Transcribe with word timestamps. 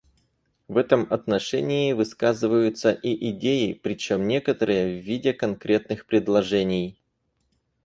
В 0.67 0.77
этом 0.77 1.05
отношении 1.13 1.93
высказываются 1.93 2.91
и 2.91 3.29
идеи, 3.29 3.73
причем 3.73 4.27
некоторые 4.27 4.97
− 4.97 4.99
в 4.99 5.03
виде 5.05 5.31
конкретных 5.31 6.07
предложений. 6.07 6.99